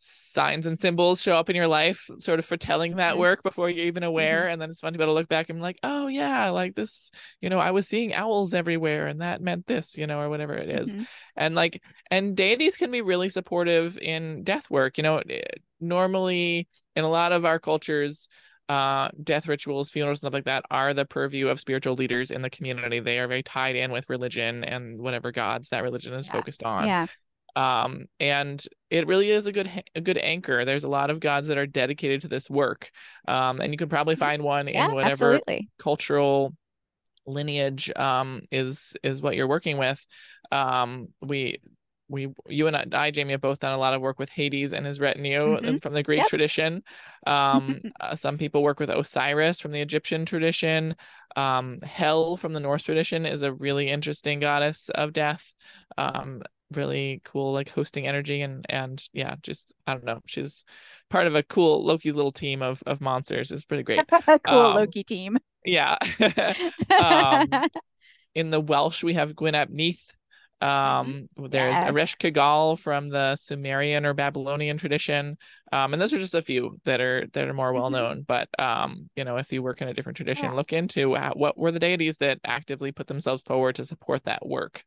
[0.00, 3.20] signs and symbols show up in your life sort of foretelling that mm-hmm.
[3.20, 4.52] work before you're even aware mm-hmm.
[4.52, 6.50] and then it's fun to be able to look back and be like oh yeah
[6.50, 10.20] like this you know i was seeing owls everywhere and that meant this you know
[10.20, 10.94] or whatever it is.
[10.94, 11.02] Mm-hmm.
[11.36, 15.20] and like and deities can be really supportive in death work you know
[15.80, 18.28] normally in a lot of our cultures
[18.68, 22.50] uh, death rituals, funerals, stuff like that are the purview of spiritual leaders in the
[22.50, 23.00] community.
[23.00, 26.32] They are very tied in with religion and whatever gods that religion is yeah.
[26.32, 26.86] focused on.
[26.86, 27.06] Yeah.
[27.56, 30.64] Um, and it really is a good a good anchor.
[30.64, 32.90] There's a lot of gods that are dedicated to this work,
[33.26, 34.24] um, and you can probably mm-hmm.
[34.24, 35.70] find one yeah, in whatever absolutely.
[35.78, 36.54] cultural
[37.26, 40.04] lineage um, is is what you're working with.
[40.52, 41.60] Um, we
[42.08, 44.86] we you and I, Jamie, have both done a lot of work with Hades and
[44.86, 45.76] his retinue mm-hmm.
[45.78, 46.28] from the Greek yep.
[46.28, 46.82] tradition.
[47.26, 50.96] Um, uh, some people work with Osiris from the Egyptian tradition.
[51.36, 55.52] Um, Hel from the Norse tradition is a really interesting goddess of death.
[55.96, 56.42] Um,
[56.72, 60.20] really cool, like hosting energy and and yeah, just I don't know.
[60.26, 60.64] She's
[61.10, 63.52] part of a cool Loki little team of of monsters.
[63.52, 64.00] It's pretty great.
[64.44, 65.38] cool um, Loki team.
[65.64, 65.96] Yeah.
[66.90, 67.48] Um,
[68.34, 69.68] in the Welsh, we have Gwyn ap
[70.60, 71.90] um, there's yeah.
[71.90, 75.36] Ereshkigal from the Sumerian or Babylonian tradition.
[75.72, 78.18] Um, and those are just a few that are that are more well known.
[78.18, 78.22] Mm-hmm.
[78.26, 80.52] But um, you know, if you work in a different tradition, yeah.
[80.52, 84.46] look into how, what were the deities that actively put themselves forward to support that
[84.46, 84.82] work.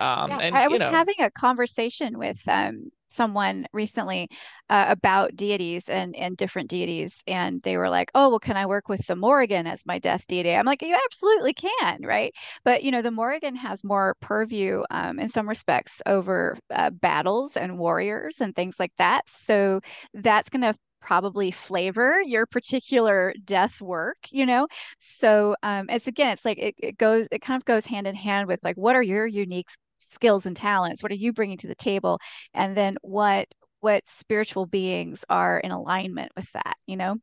[0.00, 4.28] Um, yeah, and I was know, having a conversation with um, someone recently
[4.70, 8.66] uh, about deities and and different deities, and they were like, "Oh, well, can I
[8.66, 12.32] work with the Morrigan as my death deity?" I'm like, "You absolutely can, right?"
[12.64, 17.56] But you know, the Morrigan has more purview um, in some respects over uh, battles
[17.56, 19.28] and warriors and things like that.
[19.28, 19.80] So
[20.14, 24.68] that's going to probably flavor your particular death work, you know?
[25.00, 28.14] So um, it's again, it's like it, it goes, it kind of goes hand in
[28.14, 29.66] hand with like, what are your unique
[30.12, 31.02] skills and talents?
[31.02, 32.18] What are you bringing to the table?
[32.54, 33.48] And then what
[33.80, 37.16] what spiritual beings are in alignment with that, you know?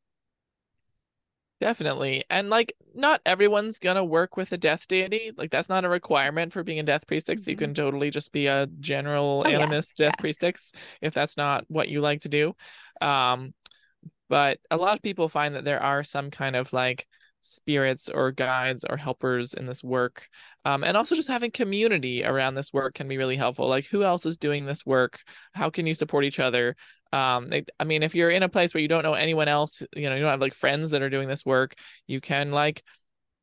[1.62, 2.24] Definitely.
[2.30, 5.32] And like not everyone's gonna work with a death deity.
[5.36, 7.42] Like that's not a requirement for being a death priestx.
[7.42, 7.50] Mm-hmm.
[7.50, 10.10] You can totally just be a general oh, animist yeah.
[10.10, 10.32] death yeah.
[10.32, 10.72] priestx
[11.02, 12.54] if that's not what you like to do.
[13.02, 13.54] Um
[14.30, 17.08] but a lot of people find that there are some kind of like
[17.42, 20.28] spirits or guides or helpers in this work.
[20.66, 23.68] Um, and also just having community around this work can be really helpful.
[23.68, 25.22] Like who else is doing this work?
[25.54, 26.76] How can you support each other?
[27.12, 29.82] Um, they, I mean, if you're in a place where you don't know anyone else,
[29.96, 31.76] you know, you don't have like friends that are doing this work,
[32.08, 32.84] you can like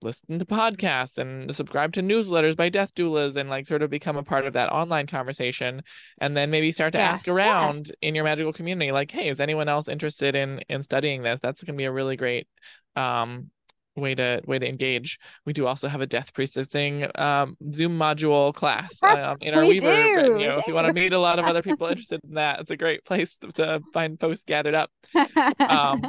[0.02, 4.16] listen to podcasts and subscribe to newsletters by death doulas and like sort of become
[4.16, 5.82] a part of that online conversation
[6.18, 7.10] and then maybe start to yeah.
[7.10, 8.08] ask around yeah.
[8.08, 11.64] in your magical community like hey is anyone else interested in in studying this that's
[11.64, 12.46] going to be a really great
[12.94, 13.50] um
[13.96, 15.18] way to way to engage.
[15.44, 19.74] We do also have a death priestxing um, Zoom module class um, in our we
[19.80, 20.40] Weaver do.
[20.40, 22.76] If you want to meet a lot of other people interested in that, it's a
[22.76, 24.90] great place to find folks gathered up.
[25.58, 26.02] Um,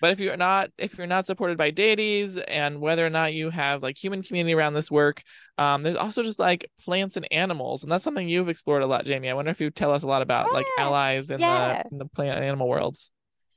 [0.00, 3.50] but if you're not if you're not supported by deities and whether or not you
[3.50, 5.22] have like human community around this work,
[5.58, 9.04] um, there's also just like plants and animals, and that's something you've explored a lot,
[9.04, 9.28] Jamie.
[9.28, 10.52] I wonder if you tell us a lot about yeah.
[10.52, 11.82] like allies in yeah.
[11.82, 13.10] the in the plant and animal worlds.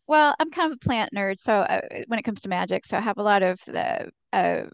[0.07, 2.97] Well, I'm kind of a plant nerd, so uh, when it comes to magic, so
[2.97, 4.65] I have a lot of the uh,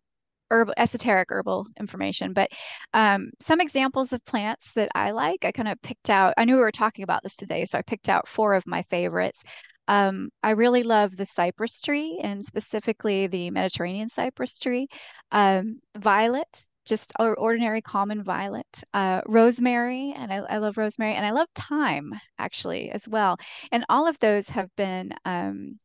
[0.50, 2.34] herbal, esoteric herbal information.
[2.34, 2.52] But
[2.94, 6.34] um, some examples of plants that I like, I kind of picked out.
[6.38, 8.84] I knew we were talking about this today, so I picked out four of my
[8.84, 9.42] favorites.
[9.88, 14.88] Um, I really love the cypress tree and specifically the Mediterranean cypress tree.
[15.32, 21.26] Um, violet, just our ordinary common violet, uh, rosemary, and I, I, love rosemary, and
[21.26, 23.38] I love thyme actually as well.
[23.72, 25.80] And all of those have been, um,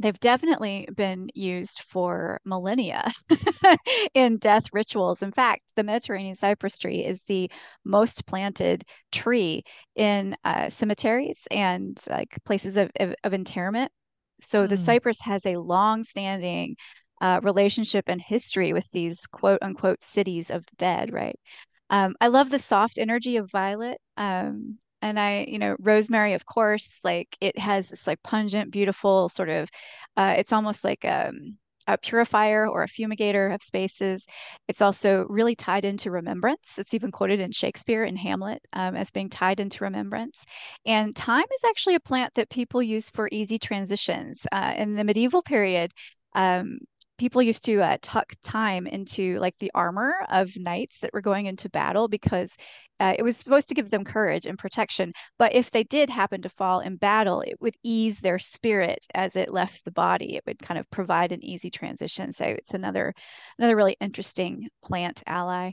[0.00, 3.12] they've definitely been used for millennia
[4.14, 5.22] in death rituals.
[5.22, 7.50] In fact, the Mediterranean cypress tree is the
[7.84, 9.62] most planted tree
[9.94, 13.92] in uh, cemeteries and like places of, of, of interment.
[14.40, 14.68] So mm.
[14.68, 16.76] the cypress has a long-standing
[17.24, 21.40] uh, relationship and history with these quote unquote cities of the dead, right?
[21.88, 23.98] Um, I love the soft energy of violet.
[24.18, 29.30] Um, and I, you know, rosemary, of course, like it has this like pungent, beautiful
[29.30, 29.70] sort of,
[30.18, 31.56] uh, it's almost like um,
[31.86, 34.26] a purifier or a fumigator of spaces.
[34.68, 36.74] It's also really tied into remembrance.
[36.76, 40.44] It's even quoted in Shakespeare in Hamlet um, as being tied into remembrance.
[40.84, 44.46] And thyme is actually a plant that people use for easy transitions.
[44.52, 45.90] Uh, in the medieval period,
[46.34, 46.78] um,
[47.18, 51.46] people used to uh, tuck thyme into like the armor of knights that were going
[51.46, 52.54] into battle because
[53.00, 55.12] uh, it was supposed to give them courage and protection.
[55.38, 59.36] But if they did happen to fall in battle, it would ease their spirit as
[59.36, 60.36] it left the body.
[60.36, 62.32] It would kind of provide an easy transition.
[62.32, 63.12] So it's another
[63.58, 65.72] another really interesting plant ally.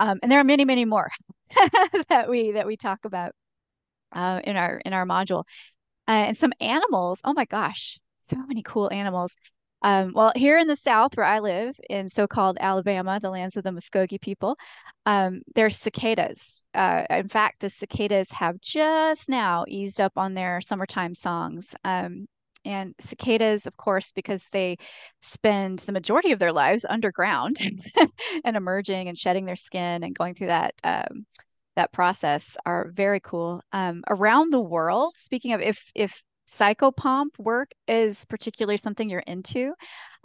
[0.00, 1.10] Um, and there are many, many more
[2.08, 3.32] that we that we talk about
[4.12, 5.44] uh, in our in our module.
[6.06, 7.20] Uh, and some animals.
[7.24, 9.34] Oh my gosh, so many cool animals.
[9.82, 13.64] Um, well, here in the South, where I live in so-called Alabama, the lands of
[13.64, 14.56] the Muskogee people,
[15.06, 16.66] um, there's cicadas.
[16.74, 21.74] Uh, in fact, the cicadas have just now eased up on their summertime songs.
[21.84, 22.26] Um,
[22.64, 24.76] and cicadas, of course, because they
[25.22, 27.56] spend the majority of their lives underground
[28.44, 31.24] and emerging and shedding their skin and going through that um,
[31.76, 33.62] that process, are very cool.
[33.72, 39.74] Um, around the world, speaking of if if psychopomp work is particularly something you're into,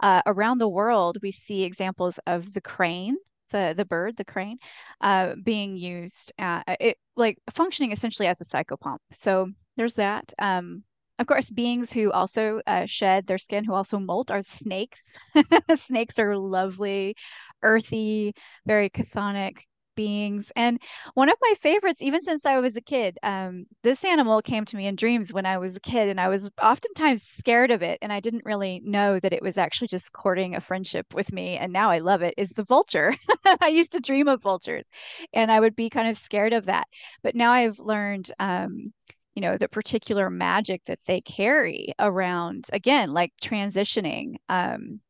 [0.00, 3.16] uh, around the world, we see examples of the crane,
[3.50, 4.58] the, the bird, the crane,
[5.00, 8.98] uh, being used, uh, it, like functioning essentially as a psychopomp.
[9.12, 10.32] So there's that.
[10.38, 10.82] Um,
[11.18, 15.18] of course, beings who also uh, shed their skin, who also molt, are snakes.
[15.74, 17.14] snakes are lovely,
[17.62, 18.34] earthy,
[18.66, 19.58] very chthonic
[19.94, 20.52] beings.
[20.56, 20.80] And
[21.14, 24.76] one of my favorites, even since I was a kid, um, this animal came to
[24.76, 27.98] me in dreams when I was a kid, and I was oftentimes scared of it.
[28.02, 31.56] And I didn't really know that it was actually just courting a friendship with me.
[31.56, 33.14] And now I love it, is the vulture.
[33.60, 34.84] I used to dream of vultures,
[35.32, 36.86] and I would be kind of scared of that.
[37.22, 38.30] But now I've learned.
[38.38, 38.92] Um,
[39.34, 45.00] you know the particular magic that they carry around again like transitioning um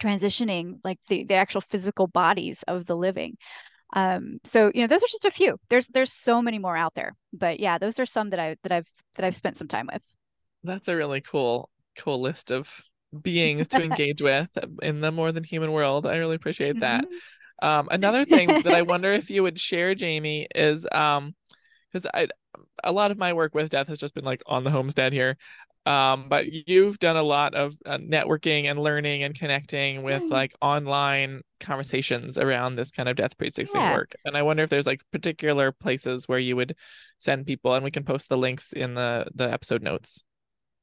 [0.00, 3.36] transitioning like the, the actual physical bodies of the living
[3.92, 5.58] Um, so you know, those are just a few.
[5.68, 8.72] There's there's so many more out there, but yeah, those are some that I that
[8.72, 10.02] I've that I've spent some time with.
[10.64, 11.68] That's a really cool
[11.98, 12.82] cool list of
[13.20, 14.50] beings to engage with
[14.82, 16.06] in the more than human world.
[16.06, 17.04] I really appreciate that.
[17.04, 17.66] Mm-hmm.
[17.66, 21.34] Um, another thing that I wonder if you would share, Jamie, is um,
[21.92, 22.28] because I
[22.82, 25.36] a lot of my work with death has just been like on the homestead here.
[25.84, 30.54] Um, but you've done a lot of uh, networking and learning and connecting with like
[30.60, 33.94] online conversations around this kind of death priestxing yeah.
[33.94, 34.14] work.
[34.24, 36.76] And I wonder if there's like particular places where you would
[37.18, 40.22] send people, and we can post the links in the the episode notes.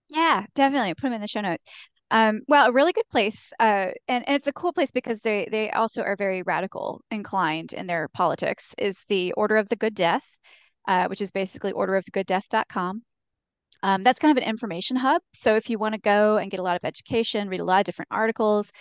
[0.09, 1.63] Yeah, definitely put them in the show notes.
[2.11, 5.47] Um, well, a really good place, uh, and, and it's a cool place because they
[5.49, 8.73] they also are very radical inclined in their politics.
[8.77, 10.27] Is the Order of the Good Death,
[10.87, 13.03] uh, which is basically orderofthegooddeath.com.
[13.83, 15.21] Um, that's kind of an information hub.
[15.33, 17.79] So if you want to go and get a lot of education, read a lot
[17.79, 18.71] of different articles,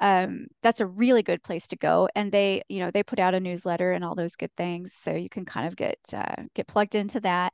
[0.00, 2.08] um, that's a really good place to go.
[2.14, 5.12] And they, you know, they put out a newsletter and all those good things, so
[5.14, 7.52] you can kind of get uh, get plugged into that.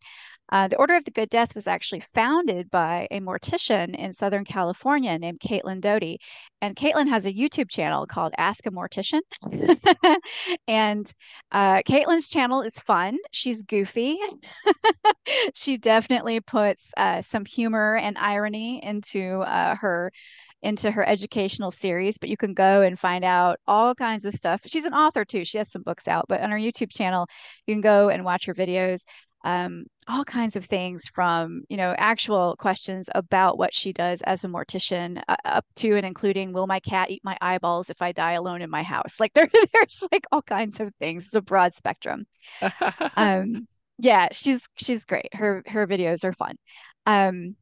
[0.52, 4.44] Uh, the Order of the Good Death was actually founded by a mortician in Southern
[4.44, 6.18] California named Caitlin Doughty,
[6.60, 9.20] And Caitlin has a YouTube channel called Ask a Mortician.
[10.66, 11.12] and
[11.52, 13.16] uh, Caitlin's channel is fun.
[13.30, 14.18] She's goofy.
[15.54, 20.10] she definitely puts uh, some humor and irony into uh, her
[20.62, 24.60] into her educational series, but you can go and find out all kinds of stuff.
[24.66, 25.44] She's an author too.
[25.44, 27.26] She has some books out, but on her YouTube channel,
[27.66, 29.02] you can go and watch her videos
[29.44, 34.44] um, all kinds of things from you know actual questions about what she does as
[34.44, 38.12] a mortician uh, up to and including will my cat eat my eyeballs if i
[38.12, 39.16] die alone in my house?
[39.20, 41.26] Like there, there's like all kinds of things.
[41.26, 42.26] It's a broad spectrum.
[43.16, 43.66] Um,
[43.98, 45.34] yeah she's she's great.
[45.34, 46.56] Her her videos are fun.
[47.06, 47.56] Um,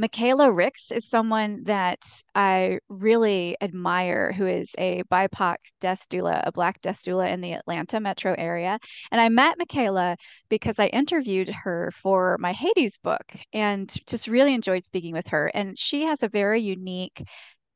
[0.00, 2.00] Mikayla Ricks is someone that
[2.34, 7.52] I really admire, who is a BIPOC death doula, a Black death doula in the
[7.52, 8.78] Atlanta metro area.
[9.12, 10.16] And I met Mikayla
[10.48, 15.50] because I interviewed her for my Hades book and just really enjoyed speaking with her.
[15.52, 17.22] And she has a very unique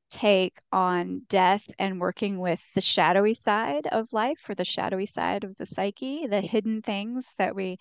[0.09, 5.45] take on death and working with the shadowy side of life or the shadowy side
[5.45, 7.77] of the psyche, the hidden things that we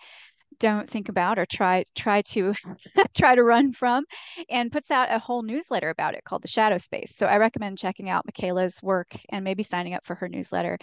[0.58, 2.54] don't think about or try try to
[3.14, 4.04] try to run from
[4.48, 7.14] and puts out a whole newsletter about it called the shadow space.
[7.16, 10.78] So i recommend checking out mikayla's work and maybe signing up for her newsletter.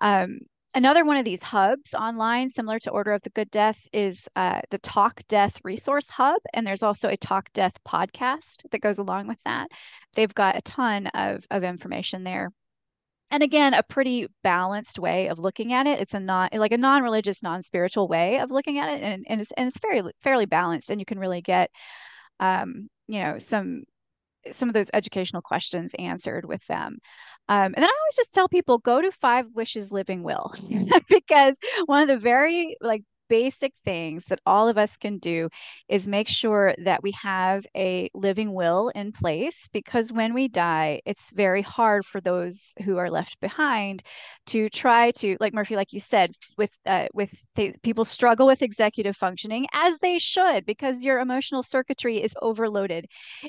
[0.00, 0.40] Um,
[0.74, 4.60] another one of these hubs online similar to order of the good death is uh,
[4.70, 6.40] the talk death resource hub.
[6.54, 9.68] And there's also a talk death podcast that goes along with that.
[10.14, 12.50] They've got a ton of, of information there
[13.30, 16.00] and again a pretty balanced way of looking at it.
[16.00, 19.52] It's a not like a non-religious non-spiritual way of looking at it and, and it's
[19.52, 21.70] and it's very fairly balanced and you can really get
[22.40, 23.84] um you know some
[24.50, 26.98] some of those educational questions answered with them.
[27.48, 30.52] Um, and then I always just tell people go to Five Wishes Living Will.
[31.08, 35.48] Because one of the very like basic things that all of us can do
[35.88, 41.00] is make sure that we have a living will in place because when we die,
[41.06, 44.02] it's very hard for those who are left behind
[44.46, 47.30] to try to, like Murphy, like you said, with uh, with
[47.82, 53.06] people struggle with executive functioning as they should because your emotional circuitry is overloaded.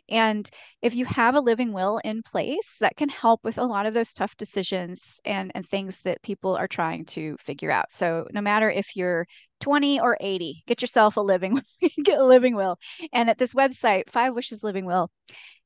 [0.09, 0.49] And
[0.81, 3.93] if you have a living will in place, that can help with a lot of
[3.93, 7.91] those tough decisions and and things that people are trying to figure out.
[7.91, 9.25] So no matter if you're
[9.59, 11.61] 20 or 80 get yourself a living
[12.03, 12.77] get a living will.
[13.13, 15.09] And at this website five wishes living will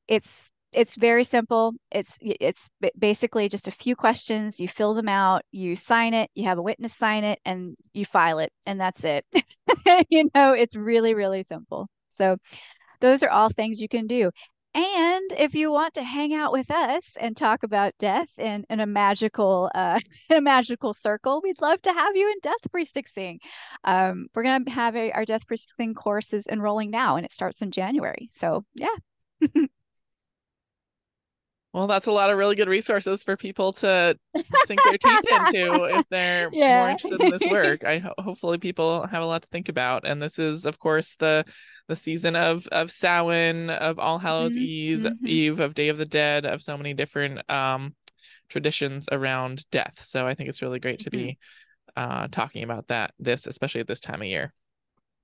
[0.08, 1.74] it's it's very simple.
[1.92, 2.68] It's it's
[2.98, 4.58] basically just a few questions.
[4.58, 8.04] You fill them out you sign it you have a witness sign it and you
[8.04, 9.24] file it and that's it.
[10.10, 11.88] You know it's really really simple.
[12.08, 12.38] So
[13.00, 14.30] those are all things you can do
[14.74, 18.80] and if you want to hang out with us and talk about death in, in
[18.80, 20.00] a magical uh,
[20.30, 23.38] in a magical circle, we'd love to have you in Death Priestxing.
[23.84, 27.70] Um, we're gonna have a, our Death Priestxing courses enrolling now, and it starts in
[27.70, 28.30] January.
[28.34, 28.88] So yeah.
[31.74, 34.16] well, that's a lot of really good resources for people to
[34.64, 36.78] sink their teeth into if they're yeah.
[36.78, 37.84] more interested in this work.
[37.84, 41.16] I ho- hopefully people have a lot to think about, and this is, of course,
[41.18, 41.44] the
[41.88, 44.62] the season of of Samhain, of All Hallows mm-hmm.
[44.62, 45.26] Eve, mm-hmm.
[45.26, 47.96] Eve, of Day of the Dead, of so many different um,
[48.48, 50.00] traditions around death.
[50.00, 51.26] So I think it's really great to mm-hmm.
[51.26, 51.38] be
[51.96, 53.14] uh, talking about that.
[53.18, 54.54] This, especially at this time of year.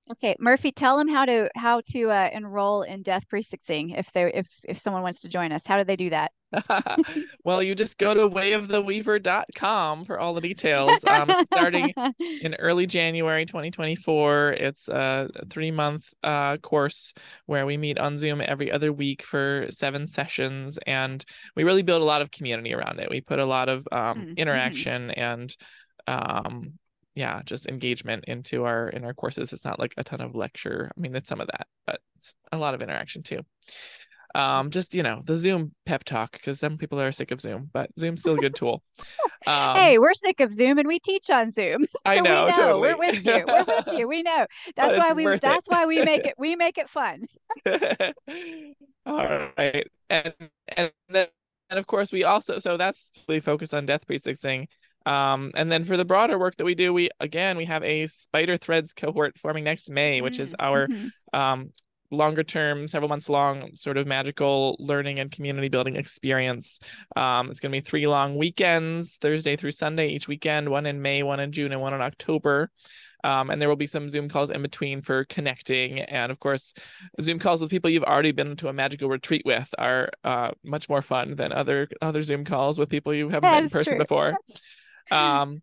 [0.09, 4.31] Okay, Murphy, tell them how to how to uh, enroll in Death Priestxing if they
[4.33, 5.65] if if someone wants to join us.
[5.65, 6.31] How do they do that?
[7.45, 10.99] well, you just go to wayoftheweaver.com for all the details.
[11.07, 17.13] Um, starting in early January 2024, it's a three month uh, course
[17.45, 21.23] where we meet on Zoom every other week for seven sessions, and
[21.55, 23.09] we really build a lot of community around it.
[23.09, 24.33] We put a lot of um, mm-hmm.
[24.35, 25.55] interaction and
[26.07, 26.73] um,
[27.15, 29.53] yeah, just engagement into our in our courses.
[29.53, 30.91] It's not like a ton of lecture.
[30.95, 33.41] I mean, it's some of that, but it's a lot of interaction too.
[34.33, 37.69] Um, just you know, the Zoom pep talk because some people are sick of Zoom,
[37.73, 38.83] but Zoom's still a good tool.
[39.45, 41.85] Um, hey, we're sick of Zoom and we teach on Zoom.
[41.91, 42.93] So I know, know, totally.
[42.93, 43.43] We're with you.
[43.47, 44.07] We're with you.
[44.07, 44.45] We know.
[44.75, 45.25] That's why we.
[45.37, 46.35] That's why we make it.
[46.37, 47.25] We make it fun.
[49.05, 50.33] All right, and
[50.67, 51.27] and then
[51.71, 54.67] and of course we also so that's really focused on death priestxing
[55.05, 58.07] um, and then for the broader work that we do, we again we have a
[58.07, 61.39] spider threads cohort forming next May, which is our mm-hmm.
[61.39, 61.71] um,
[62.11, 66.79] longer term, several months long, sort of magical learning and community building experience.
[67.15, 71.01] Um, it's going to be three long weekends, Thursday through Sunday each weekend, one in
[71.01, 72.69] May, one in June, and one in October.
[73.23, 75.99] Um, and there will be some Zoom calls in between for connecting.
[75.99, 76.73] And of course,
[77.21, 80.89] Zoom calls with people you've already been to a magical retreat with are uh, much
[80.89, 84.03] more fun than other other Zoom calls with people you haven't met in person true.
[84.03, 84.37] before.
[85.09, 85.61] Um,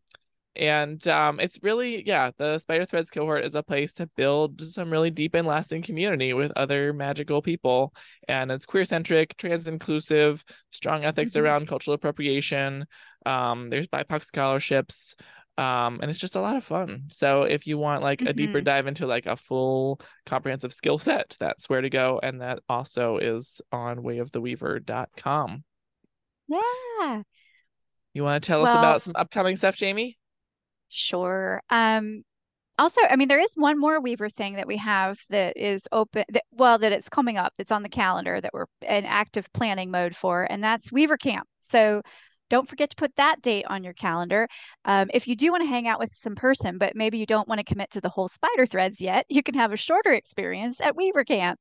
[0.58, 4.90] and um, it's really yeah the spider threads cohort is a place to build some
[4.90, 7.94] really deep and lasting community with other magical people
[8.26, 11.44] and it's queer centric trans inclusive strong ethics mm-hmm.
[11.44, 12.84] around cultural appropriation
[13.24, 15.14] um, there's bipoc scholarships
[15.58, 18.28] um, and it's just a lot of fun so if you want like mm-hmm.
[18.28, 18.64] a deeper mm-hmm.
[18.64, 23.18] dive into like a full comprehensive skill set that's where to go and that also
[23.18, 25.62] is on wayoftheweaver.com
[26.48, 27.22] yeah
[28.14, 30.18] you want to tell well, us about some upcoming stuff, Jamie?
[30.88, 31.60] Sure.
[31.70, 32.22] Um,
[32.78, 36.24] also, I mean, there is one more Weaver thing that we have that is open,
[36.28, 39.90] that, well, that it's coming up, that's on the calendar that we're in active planning
[39.90, 41.46] mode for, and that's Weaver Camp.
[41.58, 42.02] So
[42.50, 44.48] don't forget to put that date on your calendar.
[44.84, 47.48] Um, if you do want to hang out with some person, but maybe you don't
[47.48, 50.80] want to commit to the whole spider threads yet, you can have a shorter experience
[50.80, 51.60] at Weaver Camp.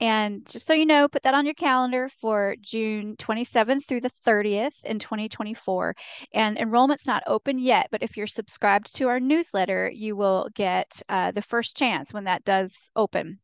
[0.00, 4.10] And just so you know, put that on your calendar for June 27th through the
[4.26, 5.94] 30th in 2024.
[6.34, 11.00] And enrollment's not open yet, but if you're subscribed to our newsletter, you will get
[11.08, 13.38] uh, the first chance when that does open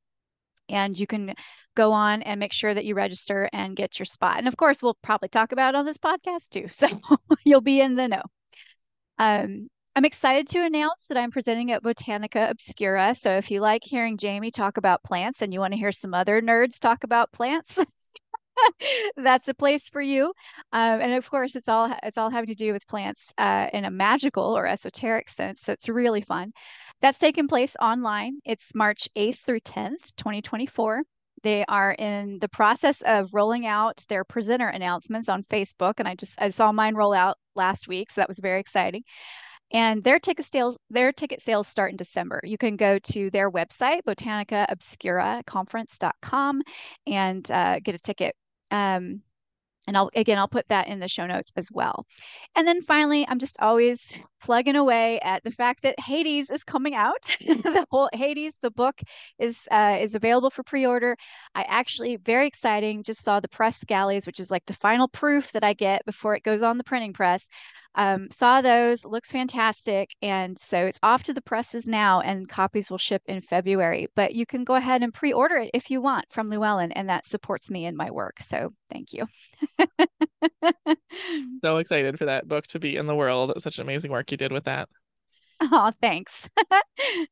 [0.73, 1.35] and you can
[1.75, 4.39] go on and make sure that you register and get your spot.
[4.39, 6.69] And of course, we'll probably talk about it on this podcast too.
[6.73, 6.89] So
[7.45, 8.23] you'll be in the know.
[9.19, 13.15] Um, I'm excited to announce that I'm presenting at Botanica Obscura.
[13.15, 16.15] So if you like hearing Jamie talk about plants and you want to hear some
[16.15, 17.79] other nerds talk about plants,
[19.17, 20.33] that's a place for you.
[20.73, 23.85] Um, and of course, it's all it's all having to do with plants uh, in
[23.85, 25.61] a magical or esoteric sense.
[25.61, 26.53] So it's really fun.
[27.03, 28.39] That's taking place online.
[28.45, 31.03] It's March 8th through 10th, 2024.
[31.43, 36.15] They are in the process of rolling out their presenter announcements on Facebook, and I
[36.15, 39.03] just I saw mine roll out last week, so that was very exciting.
[39.73, 42.41] And their ticket sales their ticket sales start in December.
[42.45, 46.63] You can go to their website, botanicaobscuraconference.com,
[47.09, 48.37] and uh, get a ticket.
[48.71, 49.23] Um,
[49.87, 52.07] and I'll again I'll put that in the show notes as well.
[52.55, 54.13] And then finally, I'm just always
[54.43, 57.23] plugging away at the fact that Hades is coming out.
[57.41, 59.01] the whole Hades, the book
[59.39, 61.17] is uh, is available for pre-order.
[61.55, 63.03] I actually very exciting.
[63.03, 66.35] Just saw the press galleys, which is like the final proof that I get before
[66.35, 67.49] it goes on the printing press.
[67.95, 70.15] Um, saw those, looks fantastic.
[70.23, 74.09] And so it's off to the presses now, and copies will ship in February.
[74.15, 77.09] But you can go ahead and pre order it if you want from Llewellyn, and
[77.09, 78.41] that supports me in my work.
[78.41, 79.27] So thank you.
[81.63, 83.53] so excited for that book to be in the world.
[83.59, 84.89] Such amazing work you did with that.
[85.61, 86.49] Oh, thanks.